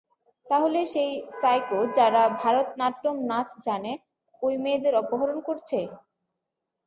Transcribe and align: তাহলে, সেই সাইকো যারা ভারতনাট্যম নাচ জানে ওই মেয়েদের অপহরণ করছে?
তাহলে, 0.47 0.79
সেই 0.93 1.09
সাইকো 1.33 1.79
যারা 1.97 2.21
ভারতনাট্যম 2.41 3.17
নাচ 3.29 3.49
জানে 3.65 3.91
ওই 4.41 4.53
মেয়েদের 4.63 4.93
অপহরণ 5.01 5.37
করছে? 5.47 5.79